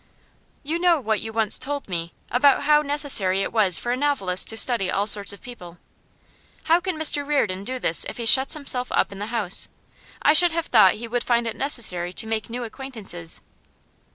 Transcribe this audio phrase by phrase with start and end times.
[0.63, 4.49] 'You know what you once told me, about how necessary it was for a novelist
[4.49, 5.77] to study all sorts of people.
[6.63, 9.67] How can Mr Reardon do this if he shuts himself up in the house?
[10.23, 13.41] I should have thought he would find it necessary to make new acquaintances.